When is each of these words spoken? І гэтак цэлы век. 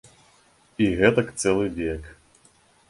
І 0.85 0.89
гэтак 1.03 1.27
цэлы 1.43 1.65
век. 1.79 2.03